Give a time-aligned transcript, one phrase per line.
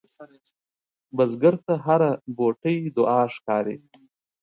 [1.15, 3.77] بزګر ته هره بوټۍ دعا ښکاري